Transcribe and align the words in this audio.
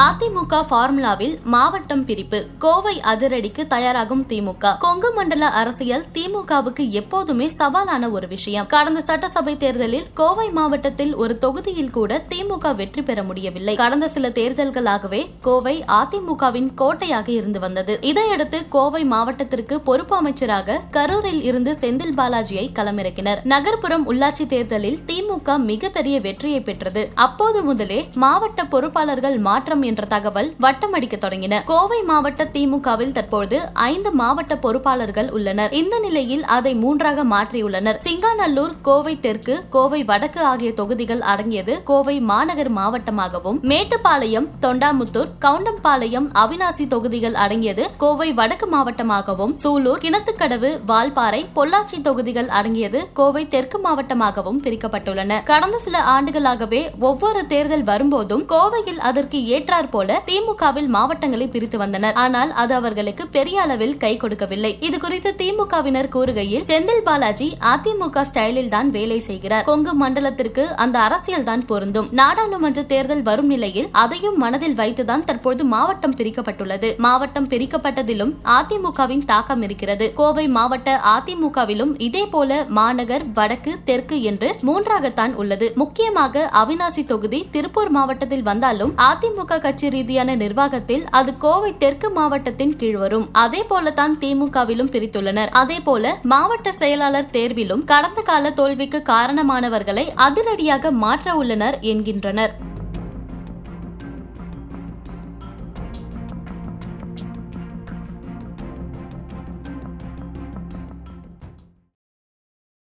அதிமுக 0.00 0.58
பார்முலாவில் 0.70 1.42
மாவட்டம் 1.44 2.04
பிரிப்பு. 2.04 2.46
கோவை 2.58 3.00
அதிரடிக்கு 3.04 3.66
தயாராகும் 3.66 4.22
திமுக. 4.28 4.78
கொங்கு 4.78 5.12
மண்டல 5.12 5.48
அரசியல் 5.48 6.04
திமுகவுக்கு 6.14 6.88
எப்போதுமே 6.90 7.46
சவாலான 7.58 8.10
ஒரு 8.10 8.28
விஷயம். 8.28 8.66
கடந்த 8.66 9.00
சட்டசபை 9.00 9.56
தேர்தலில் 9.56 10.06
கோவை 10.14 10.50
மாவட்டத்தில் 10.50 11.14
ஒரு 11.14 11.38
தொகுதியில் 11.38 11.90
கூட 11.90 12.24
திமுக 12.28 12.74
வெற்றி 12.74 13.02
பெற 13.02 13.22
முடியவில்லை. 13.22 13.74
கடந்த 13.74 14.08
சில 14.08 14.28
தேர்தல்களாகவே 14.28 15.30
கோவை 15.40 15.84
அதிமுகவின் 15.88 16.74
கோட்டையாக 16.74 17.30
இருந்து 17.32 17.60
வந்தது. 17.60 17.98
இதையடுத்து 18.00 18.68
கோவை 18.68 19.04
மாவட்டத்திற்கு 19.04 19.80
பொறுப்பு 19.80 20.16
அமைச்சராக 20.16 20.80
கரூரில் 20.92 21.42
இருந்து 21.42 21.76
செந்தில் 21.80 22.16
பாலாஜியை 22.16 22.66
களமிறக்கினர். 22.74 23.44
நகர்ப்புறம் 23.44 24.06
உள்ளாட்சி 24.12 24.46
தேர்தலில் 24.46 24.98
திமுக 25.06 25.58
மிகப்பெரிய 25.58 26.20
வெற்றியை 26.20 26.60
பெற்றது. 26.60 27.10
அப்போது 27.14 27.62
முதலே 27.62 28.08
மாவட்ட 28.14 28.64
பொறுப்பாளர்கள் 28.64 29.38
மாற்றம் 29.38 29.88
என்ற 29.90 30.08
தகவல் 30.14 30.50
வட்டமடிக்க 30.66 31.16
தொடங்கின. 31.26 31.62
கோவை 31.72 32.00
மாவட்ட 32.10 32.48
திமுகவில் 32.54 33.14
தற்போது 33.18 33.58
ஐந்து 33.90 34.12
மாவட்ட 34.20 34.54
பொறுப்பாளர்கள் 34.64 35.28
உள்ளனர். 35.36 35.72
இந்த 35.80 35.94
நிலையில் 36.06 36.44
அதை 36.56 36.74
மூன்றாக 36.84 37.24
மாற்றியுள்ளனர். 37.34 37.98
சிங்காநல்லூர் 38.06 38.74
கோவை 38.88 39.14
தெற்கு 39.26 39.56
கோவை 39.76 40.00
வடக்கு 40.10 40.40
ஆகிய 40.50 40.70
தொகுதிகள் 40.80 41.22
அடங்கியது 41.32 41.74
கோவை 41.90 42.16
மாநகர் 42.30 42.72
மாவட்டமாகவும் 42.78 43.58
மேட்டுப்பாளையம் 43.70 44.48
தொண்டாமுத்தூர் 44.64 45.30
கவுண்டம்பாளையம் 45.44 46.26
அவினாசி 46.42 46.84
தொகுதிகள் 46.94 47.36
அடங்கியது 47.44 47.84
கோவை 48.02 48.28
வடக்கு 48.38 48.66
மாவட்டமாகவும் 48.74 49.54
சூலூர் 49.62 50.02
கிணத்துக்கடவு 50.04 50.70
வால்பாறை 50.90 51.40
பொள்ளாச்சி 51.58 51.98
தொகுதிகள் 52.08 52.48
அடங்கியது 52.58 53.00
கோவை 53.20 53.42
தெற்கு 53.54 53.78
மாவட்டமாகவும் 53.86 54.60
பிரிக்கப்பட்டுள்ளன. 54.64 55.38
கடந்த 55.50 55.78
சில 55.86 55.98
ஆண்டுகளாகவே 56.14 56.82
ஒவ்வொரு 57.08 57.42
தேர்தல் 57.52 57.86
வரும்போதும் 57.90 58.44
கோவையில் 58.52 59.00
அதற்கு 59.10 59.38
ஏற்றாற் 59.80 59.94
போல 59.94 60.16
திமுகவில் 60.28 60.88
மாவட்டங்களை 60.94 61.46
பிரித்து 61.52 61.76
வந்தனர். 61.82 62.16
ஆனால் 62.22 62.50
அது 62.62 62.72
அவர்களுக்கு 62.78 63.24
பெரிய 63.36 63.56
அளவில் 63.64 63.94
கை 64.02 64.12
கொடுக்கவில்லை. 64.22 64.72
இது 64.86 64.96
குறித்து 65.04 65.30
திமுகவினர் 65.40 66.08
கூறுகையில் 66.14 66.64
செந்தில் 66.70 67.04
பாலாஜி 67.08 67.48
அதிமுக 67.72 68.24
ஸ்டைலில் 68.30 68.70
தான் 68.74 68.88
வேலை 68.96 69.18
செய்கிறார். 69.28 69.64
கொங்கு 69.68 69.92
மண்டலத்திற்கு 70.02 70.64
அந்த 70.84 70.96
அரசியல் 71.06 71.46
தான் 71.50 71.64
பொருந்தும். 71.70 72.08
நாடாளுமன்ற 72.20 72.82
தேர்தல் 72.92 73.24
வரும் 73.28 73.50
நிலையில் 73.54 73.88
அதையும் 74.02 74.38
மனதில் 74.44 74.76
வைத்துதான் 74.80 75.26
தற்போது 75.30 75.64
மாவட்டம் 75.74 76.16
பிரிக்கப்பட்டுள்ளது. 76.20 76.90
மாவட்டம் 77.06 77.48
பிரிக்கப்பட்டதிலும் 77.52 78.34
அதிமுகவின் 78.58 79.24
தாக்கம் 79.32 79.64
இருக்கிறது. 79.68 80.08
கோவை 80.20 80.46
மாவட்ட 80.58 80.88
அதிமுகவிலும் 81.14 81.94
இதே 82.08 82.24
போல 82.34 82.60
மாநகர் 82.80 83.26
வடக்கு 83.40 83.74
தெற்கு 83.90 84.18
என்று 84.32 84.50
மூன்றாகத்தான் 84.70 85.34
உள்ளது. 85.42 85.68
முக்கியமாக 85.82 86.46
அவினாசி 86.62 87.04
தொகுதி 87.12 87.42
திருப்பூர் 87.56 87.94
மாவட்டத்தில் 87.98 88.46
வந்தாலும் 88.50 88.94
அதிமுக 89.08 89.58
கட்சி 89.70 89.88
ரீதியான 89.88 90.34
நிர்வாகத்தில் 90.34 91.02
அது 91.08 91.38
கோவை 91.38 91.74
தெற்கு 91.78 92.10
மாவட்டத்தின் 92.10 92.76
கீழ் 92.76 92.96
வரும். 92.96 93.26
அதே 93.32 93.60
போலதான் 93.70 94.14
திமுகவிலும் 94.20 94.90
பிரித்துள்ளனர். 94.94 95.50
அதே 95.62 95.80
போல 95.80 96.18
மாவட்ட 96.22 96.72
செயலாளர் 96.72 97.28
தேர்விலும் 97.32 97.84
கடந்த 97.84 98.20
கால 98.20 98.50
தோல்விக்கு 98.50 99.02
காரணமானவர்களை 99.06 100.08
அதிரடியாக 100.14 100.90
மாற்ற 100.90 101.34
உள்ளனர் 101.34 101.78
என்கின்றனர். 101.80 102.54